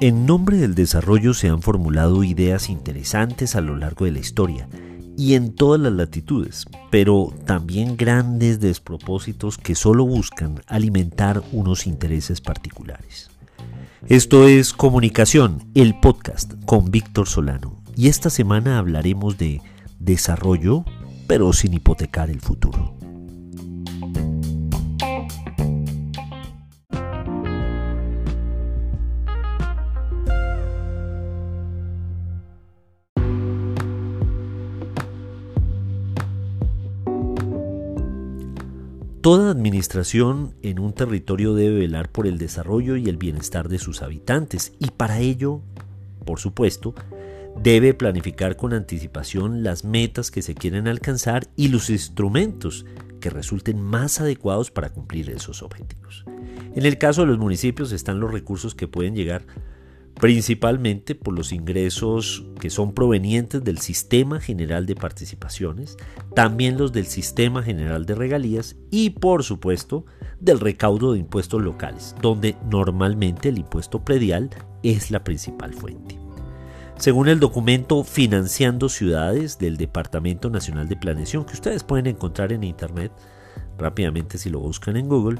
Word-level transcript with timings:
En 0.00 0.26
nombre 0.26 0.58
del 0.58 0.74
desarrollo 0.74 1.32
se 1.32 1.48
han 1.48 1.62
formulado 1.62 2.24
ideas 2.24 2.68
interesantes 2.68 3.56
a 3.56 3.62
lo 3.62 3.74
largo 3.74 4.04
de 4.04 4.12
la 4.12 4.18
historia 4.18 4.68
y 5.16 5.32
en 5.32 5.54
todas 5.54 5.80
las 5.80 5.92
latitudes, 5.92 6.66
pero 6.90 7.32
también 7.46 7.96
grandes 7.96 8.60
despropósitos 8.60 9.56
que 9.56 9.74
solo 9.74 10.04
buscan 10.04 10.60
alimentar 10.66 11.42
unos 11.52 11.86
intereses 11.86 12.40
particulares. 12.40 13.30
Esto 14.06 14.46
es 14.46 14.74
Comunicación, 14.74 15.70
el 15.74 15.98
podcast 15.98 16.52
con 16.66 16.90
Víctor 16.90 17.26
Solano, 17.26 17.80
y 17.96 18.08
esta 18.08 18.28
semana 18.28 18.78
hablaremos 18.78 19.38
de 19.38 19.62
desarrollo, 19.98 20.84
pero 21.26 21.54
sin 21.54 21.72
hipotecar 21.72 22.28
el 22.28 22.42
futuro. 22.42 22.93
Toda 39.24 39.50
administración 39.50 40.54
en 40.60 40.78
un 40.78 40.92
territorio 40.92 41.54
debe 41.54 41.78
velar 41.78 42.12
por 42.12 42.26
el 42.26 42.36
desarrollo 42.36 42.96
y 42.96 43.08
el 43.08 43.16
bienestar 43.16 43.70
de 43.70 43.78
sus 43.78 44.02
habitantes 44.02 44.74
y 44.78 44.90
para 44.90 45.18
ello, 45.18 45.62
por 46.26 46.40
supuesto, 46.40 46.94
debe 47.58 47.94
planificar 47.94 48.58
con 48.58 48.74
anticipación 48.74 49.62
las 49.62 49.82
metas 49.82 50.30
que 50.30 50.42
se 50.42 50.54
quieren 50.54 50.88
alcanzar 50.88 51.48
y 51.56 51.68
los 51.68 51.88
instrumentos 51.88 52.84
que 53.18 53.30
resulten 53.30 53.80
más 53.80 54.20
adecuados 54.20 54.70
para 54.70 54.90
cumplir 54.90 55.30
esos 55.30 55.62
objetivos. 55.62 56.26
En 56.74 56.84
el 56.84 56.98
caso 56.98 57.22
de 57.22 57.28
los 57.28 57.38
municipios 57.38 57.92
están 57.92 58.20
los 58.20 58.30
recursos 58.30 58.74
que 58.74 58.88
pueden 58.88 59.16
llegar 59.16 59.46
principalmente 60.20 61.14
por 61.14 61.34
los 61.34 61.52
ingresos 61.52 62.46
que 62.60 62.70
son 62.70 62.94
provenientes 62.94 63.62
del 63.64 63.78
Sistema 63.78 64.40
General 64.40 64.86
de 64.86 64.94
Participaciones, 64.94 65.96
también 66.34 66.78
los 66.78 66.92
del 66.92 67.06
Sistema 67.06 67.62
General 67.62 68.06
de 68.06 68.14
Regalías 68.14 68.76
y 68.90 69.10
por 69.10 69.42
supuesto 69.42 70.06
del 70.40 70.60
recaudo 70.60 71.12
de 71.12 71.18
impuestos 71.18 71.62
locales, 71.62 72.14
donde 72.22 72.56
normalmente 72.70 73.48
el 73.48 73.58
impuesto 73.58 74.04
predial 74.04 74.50
es 74.82 75.10
la 75.10 75.24
principal 75.24 75.74
fuente. 75.74 76.18
Según 76.96 77.28
el 77.28 77.40
documento 77.40 78.04
Financiando 78.04 78.88
Ciudades 78.88 79.58
del 79.58 79.76
Departamento 79.76 80.48
Nacional 80.48 80.88
de 80.88 80.96
Planeación, 80.96 81.44
que 81.44 81.54
ustedes 81.54 81.82
pueden 81.82 82.06
encontrar 82.06 82.52
en 82.52 82.62
Internet 82.62 83.10
rápidamente 83.76 84.38
si 84.38 84.48
lo 84.48 84.60
buscan 84.60 84.96
en 84.96 85.08
Google, 85.08 85.38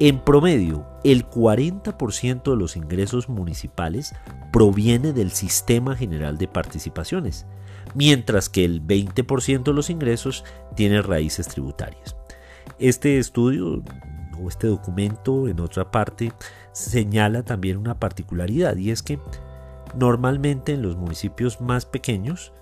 en 0.00 0.18
promedio, 0.18 0.86
el 1.04 1.28
40% 1.28 2.50
de 2.50 2.56
los 2.56 2.76
ingresos 2.76 3.28
municipales 3.28 4.14
proviene 4.52 5.12
del 5.12 5.30
Sistema 5.30 5.94
General 5.94 6.36
de 6.36 6.48
Participaciones, 6.48 7.46
mientras 7.94 8.48
que 8.48 8.64
el 8.64 8.84
20% 8.84 9.62
de 9.62 9.72
los 9.72 9.90
ingresos 9.90 10.44
tiene 10.74 11.00
raíces 11.00 11.46
tributarias. 11.46 12.16
Este 12.78 13.18
estudio 13.18 13.84
o 14.42 14.48
este 14.48 14.66
documento, 14.66 15.46
en 15.46 15.60
otra 15.60 15.90
parte, 15.92 16.32
señala 16.72 17.44
también 17.44 17.76
una 17.76 18.00
particularidad 18.00 18.76
y 18.76 18.90
es 18.90 19.02
que 19.02 19.20
normalmente 19.96 20.72
en 20.72 20.82
los 20.82 20.96
municipios 20.96 21.60
más 21.60 21.86
pequeños 21.86 22.52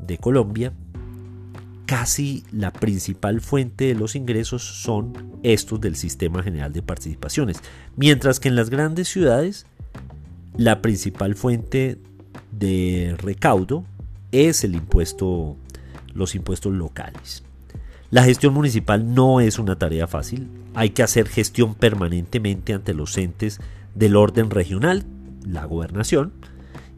de 0.00 0.18
Colombia 0.18 0.72
casi 1.86 2.44
la 2.52 2.72
principal 2.72 3.40
fuente 3.40 3.86
de 3.86 3.94
los 3.94 4.14
ingresos 4.14 4.62
son 4.62 5.38
estos 5.42 5.80
del 5.80 5.96
Sistema 5.96 6.42
General 6.42 6.72
de 6.72 6.82
Participaciones, 6.82 7.58
mientras 7.96 8.40
que 8.40 8.48
en 8.48 8.56
las 8.56 8.70
grandes 8.70 9.08
ciudades 9.08 9.66
la 10.56 10.82
principal 10.82 11.34
fuente 11.34 11.98
de 12.50 13.16
recaudo 13.18 13.84
es 14.32 14.64
el 14.64 14.74
impuesto, 14.74 15.56
los 16.14 16.34
impuestos 16.34 16.72
locales. 16.72 17.42
La 18.10 18.24
gestión 18.24 18.52
municipal 18.52 19.14
no 19.14 19.40
es 19.40 19.58
una 19.58 19.76
tarea 19.76 20.06
fácil, 20.06 20.48
hay 20.74 20.90
que 20.90 21.02
hacer 21.02 21.28
gestión 21.28 21.74
permanentemente 21.74 22.74
ante 22.74 22.94
los 22.94 23.16
entes 23.16 23.60
del 23.94 24.16
orden 24.16 24.50
regional, 24.50 25.04
la 25.46 25.64
gobernación, 25.64 26.32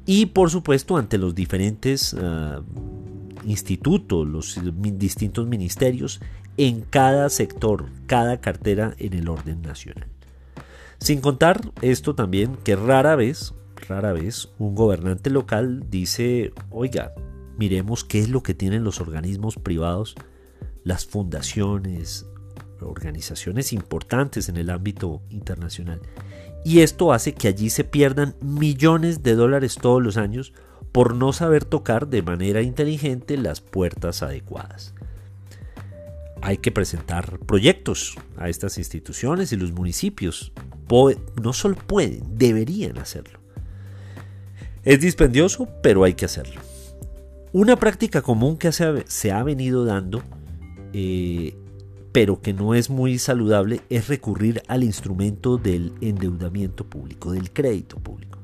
y 0.07 0.27
por 0.27 0.51
supuesto 0.51 0.97
ante 0.97 1.19
los 1.19 1.35
diferentes 1.35 2.15
ah, 2.15 2.63
institutos, 3.45 4.27
los 4.27 4.59
distintos 4.99 5.47
ministerios 5.47 6.21
en 6.57 6.83
cada 6.83 7.29
sector, 7.31 7.87
cada 8.07 8.41
cartera 8.41 8.95
en 8.99 9.15
el 9.15 9.29
orden 9.29 9.63
nacional. 9.63 10.07
Sin 10.99 11.21
contar 11.21 11.61
esto 11.83 12.15
también 12.15 12.57
que 12.65 12.77
rara 12.77 13.17
vez, 13.17 13.55
rara 13.89 14.13
vez, 14.13 14.49
un 14.59 14.75
gobernante 14.75 15.31
local 15.31 15.85
dice, 15.91 16.53
oiga, 16.71 17.13
miremos 17.59 18.05
qué 18.05 18.21
es 18.21 18.29
lo 18.29 18.43
que 18.43 18.55
tienen 18.55 18.85
los 18.85 19.01
organismos 19.01 19.57
privados, 19.57 20.15
las 20.85 21.07
fundaciones, 21.07 22.27
organizaciones 22.81 23.73
importantes 23.73 24.49
en 24.49 24.57
el 24.57 24.71
ámbito 24.71 25.23
internacional. 25.31 26.01
Y 26.65 26.81
esto 26.81 27.13
hace 27.13 27.35
que 27.35 27.49
allí 27.49 27.69
se 27.71 27.85
pierdan 27.85 28.37
millones 28.41 29.23
de 29.23 29.35
dólares 29.35 29.77
todos 29.81 30.03
los 30.03 30.17
años 30.17 30.53
por 30.95 31.17
no 31.17 31.33
saber 31.33 31.65
tocar 31.65 32.07
de 32.07 32.23
manera 32.23 32.63
inteligente 32.63 33.37
las 33.37 33.61
puertas 33.61 34.23
adecuadas. 34.23 34.95
Hay 36.41 36.59
que 36.59 36.71
presentar 36.71 37.41
proyectos 37.41 38.17
a 38.37 38.49
estas 38.49 38.79
instituciones 38.79 39.53
y 39.53 39.57
los 39.57 39.73
municipios 39.73 40.53
no 41.43 41.53
solo 41.53 41.75
pueden, 41.75 42.39
deberían 42.39 42.99
hacerlo. 42.99 43.41
Es 44.85 45.01
dispendioso, 45.01 45.69
pero 45.83 46.05
hay 46.05 46.15
que 46.15 46.27
hacerlo. 46.27 46.61
Una 47.51 47.75
práctica 47.75 48.23
común 48.23 48.57
que 48.57 48.71
se 48.71 49.33
ha 49.33 49.43
venido 49.43 49.85
dando, 49.85 50.23
eh, 50.93 51.57
pero 52.13 52.41
que 52.41 52.53
no 52.53 52.73
es 52.77 52.89
muy 52.89 53.19
saludable, 53.19 53.81
es 53.91 54.07
recurrir 54.07 54.63
al 54.69 54.85
instrumento 54.85 55.57
del 55.59 55.93
endeudamiento 56.01 56.85
público, 56.85 57.33
del 57.33 57.51
crédito 57.51 57.99
público 57.99 58.44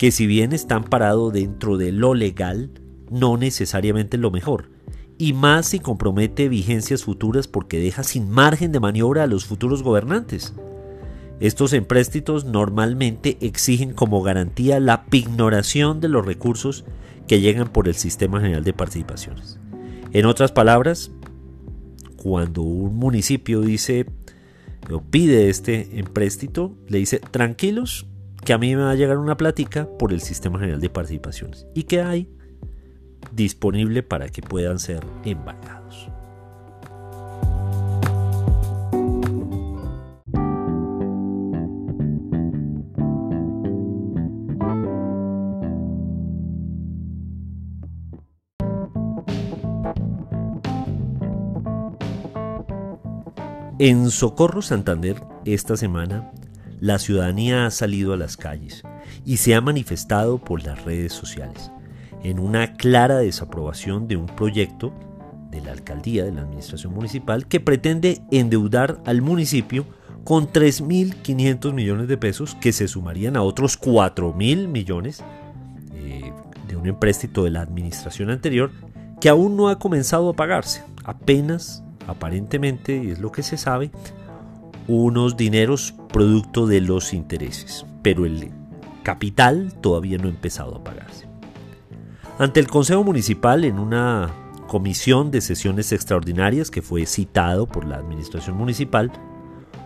que 0.00 0.12
si 0.12 0.26
bien 0.26 0.54
están 0.54 0.84
parados 0.84 1.30
dentro 1.30 1.76
de 1.76 1.92
lo 1.92 2.14
legal, 2.14 2.70
no 3.10 3.36
necesariamente 3.36 4.16
lo 4.16 4.30
mejor, 4.30 4.70
y 5.18 5.34
más 5.34 5.66
si 5.66 5.78
compromete 5.78 6.48
vigencias 6.48 7.04
futuras 7.04 7.48
porque 7.48 7.78
deja 7.78 8.02
sin 8.02 8.30
margen 8.30 8.72
de 8.72 8.80
maniobra 8.80 9.24
a 9.24 9.26
los 9.26 9.44
futuros 9.44 9.82
gobernantes. 9.82 10.54
Estos 11.38 11.74
empréstitos 11.74 12.46
normalmente 12.46 13.36
exigen 13.42 13.92
como 13.92 14.22
garantía 14.22 14.80
la 14.80 15.04
pignoración 15.04 16.00
de 16.00 16.08
los 16.08 16.24
recursos 16.24 16.86
que 17.28 17.42
llegan 17.42 17.68
por 17.68 17.86
el 17.86 17.94
Sistema 17.94 18.40
General 18.40 18.64
de 18.64 18.72
Participaciones. 18.72 19.58
En 20.14 20.24
otras 20.24 20.50
palabras, 20.50 21.10
cuando 22.16 22.62
un 22.62 22.96
municipio 22.96 23.60
dice 23.60 24.06
o 24.90 25.02
pide 25.02 25.50
este 25.50 25.98
empréstito, 25.98 26.74
le 26.88 26.96
dice, 26.96 27.18
tranquilos, 27.18 28.06
que 28.44 28.52
a 28.52 28.58
mí 28.58 28.74
me 28.74 28.82
va 28.82 28.90
a 28.90 28.94
llegar 28.94 29.18
una 29.18 29.36
plática 29.36 29.88
por 29.98 30.12
el 30.12 30.20
Sistema 30.20 30.58
General 30.58 30.80
de 30.80 30.90
Participaciones 30.90 31.66
y 31.74 31.84
que 31.84 32.02
hay 32.02 32.28
disponible 33.32 34.02
para 34.02 34.28
que 34.28 34.42
puedan 34.42 34.78
ser 34.78 35.04
embargados. 35.24 36.08
En 53.78 54.10
Socorro 54.10 54.60
Santander, 54.60 55.22
esta 55.46 55.74
semana 55.74 56.30
la 56.80 56.98
ciudadanía 56.98 57.66
ha 57.66 57.70
salido 57.70 58.12
a 58.14 58.16
las 58.16 58.36
calles 58.36 58.82
y 59.24 59.36
se 59.36 59.54
ha 59.54 59.60
manifestado 59.60 60.38
por 60.38 60.64
las 60.64 60.84
redes 60.84 61.12
sociales 61.12 61.70
en 62.22 62.38
una 62.38 62.74
clara 62.74 63.18
desaprobación 63.18 64.08
de 64.08 64.16
un 64.16 64.26
proyecto 64.26 64.92
de 65.50 65.60
la 65.60 65.72
alcaldía, 65.72 66.24
de 66.24 66.32
la 66.32 66.42
administración 66.42 66.94
municipal, 66.94 67.46
que 67.46 67.60
pretende 67.60 68.22
endeudar 68.30 69.00
al 69.04 69.22
municipio 69.22 69.84
con 70.24 70.48
3.500 70.48 71.72
millones 71.72 72.08
de 72.08 72.18
pesos 72.18 72.54
que 72.60 72.72
se 72.72 72.88
sumarían 72.88 73.36
a 73.36 73.42
otros 73.42 73.80
4.000 73.80 74.68
millones 74.68 75.24
eh, 75.94 76.32
de 76.68 76.76
un 76.76 76.86
empréstito 76.86 77.44
de 77.44 77.50
la 77.50 77.62
administración 77.62 78.30
anterior 78.30 78.70
que 79.20 79.28
aún 79.28 79.56
no 79.56 79.68
ha 79.68 79.78
comenzado 79.78 80.30
a 80.30 80.34
pagarse. 80.34 80.82
Apenas, 81.04 81.82
aparentemente, 82.06 83.02
y 83.02 83.10
es 83.10 83.18
lo 83.18 83.32
que 83.32 83.42
se 83.42 83.56
sabe, 83.56 83.90
unos 84.86 85.36
dineros 85.36 85.94
producto 86.12 86.66
de 86.66 86.80
los 86.80 87.12
intereses, 87.12 87.86
pero 88.02 88.26
el 88.26 88.50
capital 89.02 89.72
todavía 89.80 90.18
no 90.18 90.26
ha 90.26 90.30
empezado 90.30 90.76
a 90.76 90.84
pagarse. 90.84 91.26
Ante 92.38 92.60
el 92.60 92.68
Consejo 92.68 93.04
Municipal, 93.04 93.64
en 93.64 93.78
una 93.78 94.30
comisión 94.66 95.30
de 95.30 95.40
sesiones 95.40 95.92
extraordinarias 95.92 96.70
que 96.70 96.80
fue 96.80 97.04
citado 97.06 97.66
por 97.66 97.84
la 97.84 97.96
Administración 97.96 98.56
Municipal, 98.56 99.10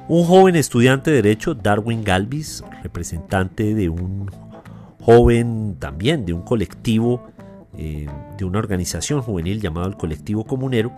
Un 0.06 0.24
joven 0.24 0.54
estudiante 0.54 1.10
de 1.10 1.22
Derecho, 1.22 1.54
Darwin 1.54 2.04
Galvis, 2.04 2.62
representante 2.82 3.74
de 3.74 3.88
un 3.88 4.30
joven 5.00 5.76
también, 5.78 6.26
de 6.26 6.34
un 6.34 6.42
colectivo, 6.42 7.22
eh, 7.78 8.06
de 8.36 8.44
una 8.44 8.58
organización 8.58 9.22
juvenil 9.22 9.62
llamado 9.62 9.88
el 9.88 9.96
Colectivo 9.96 10.44
Comunero, 10.44 10.92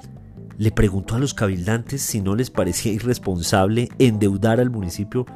le 0.58 0.70
preguntó 0.70 1.16
a 1.16 1.18
los 1.18 1.34
cabildantes 1.34 2.02
si 2.02 2.20
no 2.20 2.34
les 2.34 2.50
parecía 2.50 2.92
irresponsable 2.92 3.88
endeudar 3.98 4.60
al 4.60 4.70
municipio 4.70 5.26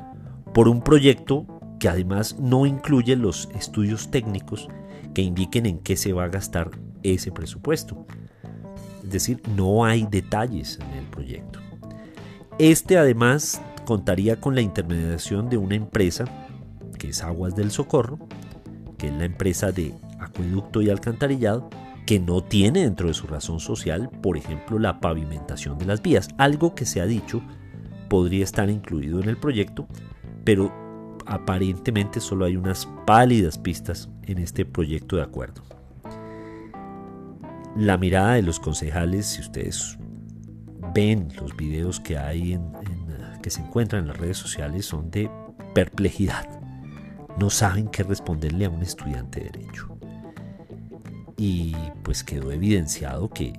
por 0.55 0.69
un 0.69 0.83
proyecto 0.83 1.47
que 1.79 1.89
además 1.89 2.39
no 2.39 2.67
incluye 2.67 3.17
los 3.17 3.49
estudios 3.55 4.11
técnicos 4.11 4.69
que 5.15 5.23
indiquen 5.23 5.67
en 5.67 5.79
qué 5.79 5.97
se 5.97 6.13
va 6.13 6.25
a 6.25 6.29
gastar 6.29 6.71
ese 7.03 7.33
presupuesto. 7.33 8.07
Es 9.03 9.11
decir, 9.11 9.43
no 9.57 9.85
hay 9.85 10.07
detalles 10.11 10.79
en 10.81 10.99
el 10.99 11.07
proyecto. 11.07 11.59
Este 12.59 12.99
además 12.99 13.61
contaría 13.85 14.41
con 14.41 14.55
la 14.55 14.61
intermediación 14.61 15.49
de 15.49 15.57
una 15.57 15.75
empresa, 15.75 16.25
que 16.99 17.09
es 17.09 17.23
Aguas 17.23 17.57
del 17.57 17.71
Socorro, 17.71 18.19
que 18.99 19.09
es 19.09 19.15
la 19.15 19.25
empresa 19.25 19.73
de 19.73 19.95
acueducto 20.21 20.83
y 20.83 20.91
alcantarillado, 20.91 21.71
que 22.07 22.19
no 22.19 22.43
tiene 22.43 22.83
dentro 22.83 23.09
de 23.09 23.15
su 23.15 23.27
razón 23.27 23.61
social, 23.61 24.11
por 24.23 24.37
ejemplo, 24.37 24.79
la 24.79 25.01
pavimentación 25.01 25.79
de 25.79 25.87
las 25.87 26.03
vías, 26.03 26.29
algo 26.39 26.75
que 26.75 26.87
se 26.87 27.01
ha 27.01 27.07
dicho 27.07 27.43
podría 28.09 28.45
estar 28.45 28.69
incluido 28.69 29.21
en 29.21 29.29
el 29.29 29.37
proyecto, 29.37 29.87
pero 30.45 30.73
aparentemente 31.27 32.21
solo 32.21 32.45
hay 32.45 32.57
unas 32.57 32.87
pálidas 33.07 33.57
pistas 33.57 34.11
en 34.25 34.39
este 34.39 34.65
proyecto 34.65 35.17
de 35.17 35.23
acuerdo. 35.23 35.63
La 37.77 37.97
mirada 37.97 38.35
de 38.35 38.43
los 38.43 38.59
concejales, 38.59 39.27
si 39.27 39.41
ustedes 39.41 39.97
ven 40.93 41.29
los 41.41 41.57
videos 41.57 42.01
que 42.01 42.19
hay 42.19 42.55
en, 42.55 42.73
que 43.43 43.51
se 43.51 43.63
encuentran 43.63 44.03
en 44.03 44.09
las 44.09 44.17
redes 44.17 44.39
sociales, 44.39 44.87
son 44.87 45.11
de 45.11 45.31
perplejidad. 45.73 46.49
No 47.39 47.49
saben 47.49 47.89
qué 47.89 48.03
responderle 48.03 48.65
a 48.65 48.71
un 48.71 48.83
estudiante 48.83 49.41
de 49.41 49.51
derecho. 49.51 50.00
Y 51.41 51.75
pues 52.03 52.23
quedó 52.23 52.53
evidenciado 52.53 53.31
que 53.31 53.55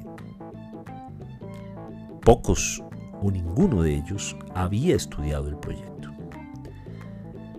pocos 2.21 2.83
o 3.23 3.31
ninguno 3.31 3.81
de 3.81 3.95
ellos 3.95 4.37
había 4.53 4.95
estudiado 4.95 5.47
el 5.47 5.57
proyecto. 5.57 6.11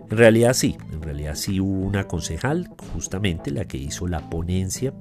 En 0.09 0.17
realidad 0.17 0.53
sí, 0.53 0.77
en 0.93 1.01
realidad 1.01 1.35
sí 1.35 1.59
hubo 1.59 1.85
una 1.85 2.07
concejal, 2.07 2.69
justamente 2.93 3.51
la 3.51 3.65
que 3.65 3.77
hizo 3.77 4.07
la 4.07 4.29
ponencia, 4.29 4.93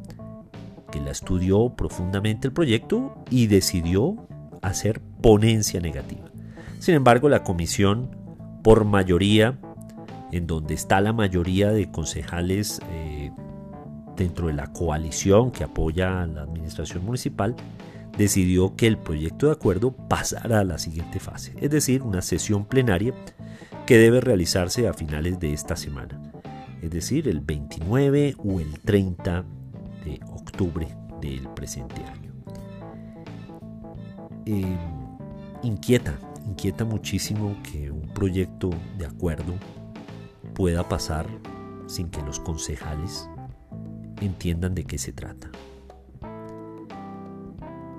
que 0.90 1.00
la 1.00 1.12
estudió 1.12 1.70
profundamente 1.76 2.48
el 2.48 2.52
proyecto 2.52 3.14
y 3.30 3.46
decidió 3.46 4.26
hacer 4.60 5.00
ponencia 5.20 5.78
negativa. 5.78 6.32
Sin 6.80 6.96
embargo, 6.96 7.28
la 7.28 7.44
comisión, 7.44 8.10
por 8.64 8.84
mayoría, 8.84 9.56
en 10.32 10.48
donde 10.48 10.74
está 10.74 11.00
la 11.00 11.12
mayoría 11.12 11.70
de 11.70 11.92
concejales 11.92 12.80
eh, 12.90 13.30
dentro 14.22 14.46
de 14.46 14.54
la 14.54 14.72
coalición 14.72 15.50
que 15.50 15.64
apoya 15.64 16.22
a 16.22 16.26
la 16.26 16.42
administración 16.42 17.04
municipal, 17.04 17.56
decidió 18.16 18.76
que 18.76 18.86
el 18.86 18.98
proyecto 18.98 19.46
de 19.46 19.52
acuerdo 19.52 19.92
pasara 19.92 20.60
a 20.60 20.64
la 20.64 20.78
siguiente 20.78 21.18
fase, 21.18 21.54
es 21.60 21.70
decir, 21.70 22.02
una 22.02 22.22
sesión 22.22 22.64
plenaria 22.64 23.14
que 23.86 23.98
debe 23.98 24.20
realizarse 24.20 24.86
a 24.86 24.92
finales 24.92 25.40
de 25.40 25.52
esta 25.52 25.76
semana, 25.76 26.20
es 26.80 26.90
decir, 26.90 27.28
el 27.28 27.40
29 27.40 28.36
o 28.38 28.60
el 28.60 28.78
30 28.78 29.44
de 30.04 30.20
octubre 30.30 30.86
del 31.20 31.48
presente 31.48 32.02
año. 32.04 32.32
Eh, 34.46 34.76
inquieta, 35.62 36.18
inquieta 36.46 36.84
muchísimo 36.84 37.56
que 37.62 37.90
un 37.90 38.08
proyecto 38.12 38.70
de 38.98 39.06
acuerdo 39.06 39.54
pueda 40.54 40.88
pasar 40.88 41.26
sin 41.86 42.08
que 42.08 42.22
los 42.22 42.38
concejales 42.38 43.28
entiendan 44.24 44.74
de 44.74 44.84
qué 44.84 44.98
se 44.98 45.12
trata. 45.12 45.50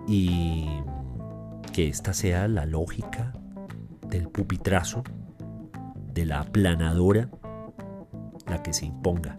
Y 0.07 0.67
que 1.71 1.87
esta 1.87 2.13
sea 2.13 2.47
la 2.47 2.65
lógica 2.65 3.33
del 4.07 4.27
pupitrazo 4.29 5.03
de 6.13 6.25
la 6.25 6.41
aplanadora 6.41 7.29
la 8.47 8.61
que 8.61 8.73
se 8.73 8.85
imponga 8.85 9.37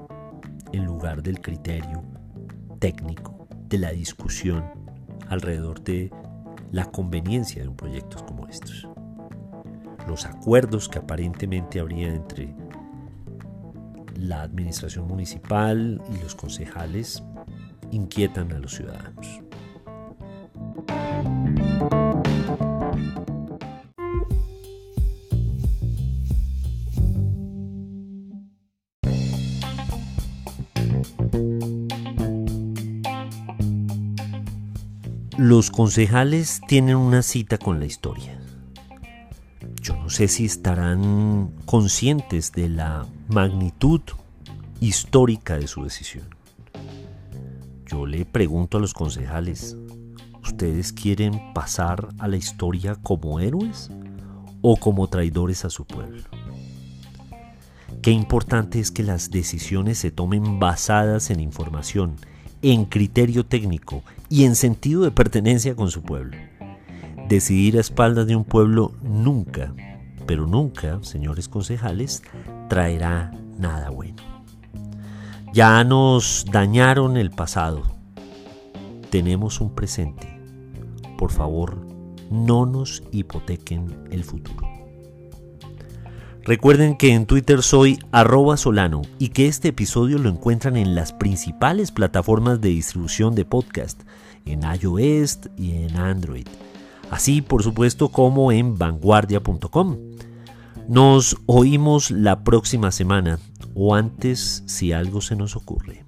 en 0.73 0.85
lugar 0.85 1.23
del 1.23 1.41
criterio 1.41 2.03
técnico, 2.81 3.47
de 3.69 3.79
la 3.79 3.91
discusión 3.91 4.65
alrededor 5.29 5.83
de 5.83 6.11
la 6.73 6.87
conveniencia 6.87 7.63
de 7.63 7.69
un 7.69 7.77
proyecto 7.77 8.25
como 8.27 8.49
estos. 8.49 8.89
Los 10.09 10.27
acuerdos 10.27 10.89
que 10.89 10.99
aparentemente 10.99 11.81
habría 11.81 12.13
entre 12.13 12.55
la 14.17 14.43
administración 14.43 15.07
municipal 15.07 16.03
y 16.13 16.23
los 16.23 16.35
concejales 16.35 17.23
inquietan 17.91 18.53
a 18.53 18.59
los 18.59 18.75
ciudadanos. 18.75 19.41
Los 35.37 35.71
concejales 35.71 36.61
tienen 36.69 36.97
una 36.97 37.23
cita 37.23 37.59
con 37.59 37.79
la 37.79 37.87
historia. 37.87 38.44
Sé 40.15 40.29
si 40.29 40.45
estarán 40.45 41.51
conscientes 41.67 42.53
de 42.53 42.69
la 42.69 43.05
magnitud 43.27 44.01
histórica 44.79 45.59
de 45.59 45.67
su 45.67 45.83
decisión. 45.83 46.29
Yo 47.85 48.07
le 48.07 48.25
pregunto 48.25 48.79
a 48.79 48.81
los 48.81 48.95
concejales, 48.95 49.77
¿ustedes 50.41 50.93
quieren 50.93 51.53
pasar 51.53 52.11
a 52.21 52.29
la 52.29 52.37
historia 52.37 52.95
como 53.03 53.41
héroes 53.41 53.91
o 54.63 54.77
como 54.77 55.09
traidores 55.09 55.65
a 55.65 55.71
su 55.71 55.85
pueblo? 55.85 56.23
Qué 58.01 58.13
importante 58.13 58.79
es 58.79 58.93
que 58.93 59.03
las 59.03 59.33
decisiones 59.33 59.99
se 59.99 60.13
tomen 60.13 60.61
basadas 60.61 61.31
en 61.31 61.41
información, 61.41 62.15
en 62.63 62.85
criterio 62.85 63.45
técnico 63.45 64.05
y 64.29 64.45
en 64.45 64.55
sentido 64.55 65.03
de 65.03 65.11
pertenencia 65.11 65.75
con 65.75 65.91
su 65.91 66.03
pueblo. 66.03 66.37
Decidir 67.29 67.79
a 67.79 67.81
espaldas 67.81 68.29
de 68.29 68.37
un 68.37 68.45
pueblo 68.45 68.93
nunca, 69.03 69.75
pero 70.27 70.47
nunca, 70.47 70.99
señores 71.03 71.49
concejales, 71.49 72.23
traerá 72.69 73.33
nada 73.59 73.91
bueno. 73.91 74.23
Ya 75.53 75.85
nos 75.85 76.45
dañaron 76.51 77.17
el 77.17 77.31
pasado. 77.31 77.83
Tenemos 79.11 79.61
un 79.61 79.75
presente. 79.75 80.29
Por 81.17 81.31
favor, 81.31 81.87
no 82.31 82.67
nos 82.67 83.03
hipotequen 83.13 84.09
el 84.11 84.25
futuro. 84.25 84.67
Recuerden 86.43 86.99
que 86.99 87.15
en 87.15 87.25
Twitter 87.25 87.63
soy 87.63 87.99
arroba 88.13 88.59
solano 88.59 89.01
y 89.19 89.29
que 89.29 89.47
este 89.47 89.69
episodio 89.69 90.19
lo 90.19 90.29
encuentran 90.29 90.77
en 90.77 90.95
las 90.95 91.15
principales 91.15 91.91
plataformas 91.91 92.61
de 92.61 92.69
distribución 92.69 93.35
de 93.35 93.47
podcast, 93.47 94.03
en 94.45 94.61
iOS 94.63 95.39
y 95.57 95.85
en 95.85 95.97
Android, 95.97 96.47
así 97.11 97.43
por 97.43 97.63
supuesto 97.63 98.09
como 98.09 98.53
en 98.53 98.77
vanguardia.com. 98.77 99.97
Nos 100.89 101.37
oímos 101.47 102.11
la 102.11 102.45
próxima 102.45 102.91
semana 102.91 103.39
o 103.75 103.95
antes 103.95 104.63
si 104.67 104.93
algo 104.93 105.21
se 105.21 105.37
nos 105.37 105.57
ocurre. 105.57 106.05